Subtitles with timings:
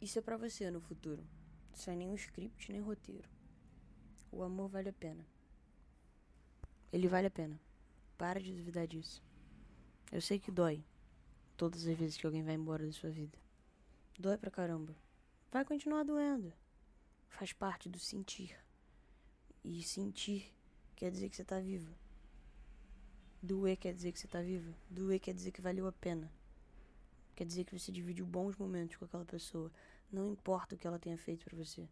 [0.00, 1.26] Isso é para você no futuro.
[1.74, 3.28] Sem nenhum script nem roteiro.
[4.30, 5.26] O amor vale a pena.
[6.92, 7.60] Ele vale a pena.
[8.16, 9.22] Para de duvidar disso.
[10.12, 10.84] Eu sei que dói.
[11.56, 13.36] Todas as vezes que alguém vai embora da sua vida.
[14.18, 14.94] Dói pra caramba.
[15.50, 16.52] Vai continuar doendo.
[17.28, 18.56] Faz parte do sentir.
[19.64, 20.54] E sentir
[20.94, 21.92] quer dizer que você tá vivo.
[23.42, 24.74] Doer quer dizer que você tá vivo.
[24.88, 26.32] Doer quer dizer que valeu a pena.
[27.38, 29.70] Quer dizer que você dividiu bons momentos com aquela pessoa.
[30.10, 31.88] Não importa o que ela tenha feito para você.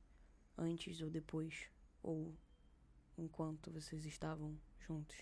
[0.58, 1.70] Antes ou depois.
[2.02, 2.34] Ou
[3.16, 5.16] enquanto vocês estavam juntos.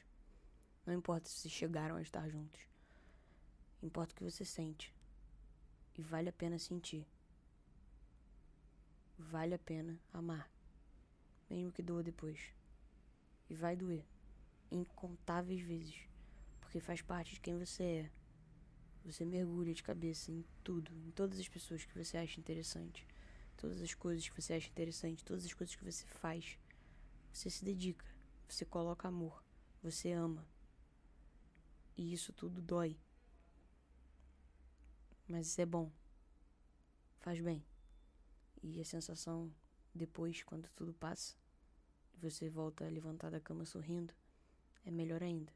[0.86, 2.58] Não importa se chegaram a estar juntos.
[3.82, 4.94] Importa o que você sente.
[5.94, 7.06] E vale a pena sentir.
[9.18, 10.50] Vale a pena amar.
[11.50, 12.40] Mesmo que doa depois.
[13.50, 14.06] E vai doer.
[14.70, 16.08] Incontáveis vezes.
[16.62, 18.23] Porque faz parte de quem você é.
[19.04, 23.06] Você mergulha de cabeça em tudo, em todas as pessoas que você acha interessante,
[23.56, 26.58] todas as coisas que você acha interessante, todas as coisas que você faz.
[27.30, 28.06] Você se dedica,
[28.48, 29.42] você coloca amor,
[29.82, 30.46] você ama.
[31.96, 32.96] E isso tudo dói.
[35.28, 35.90] Mas isso é bom.
[37.20, 37.64] Faz bem.
[38.62, 39.52] E a sensação
[39.94, 41.36] depois, quando tudo passa,
[42.14, 44.14] e você volta a levantar da cama sorrindo,
[44.84, 45.52] é melhor ainda.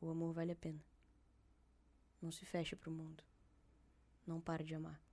[0.00, 0.95] O amor vale a pena.
[2.20, 3.22] Não se feche para o mundo.
[4.26, 5.05] Não pare de amar.